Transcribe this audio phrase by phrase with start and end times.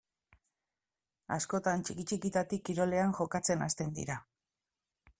[1.35, 4.21] Askotan, txiki-txikitatik kirolean jokatzen hasten dira.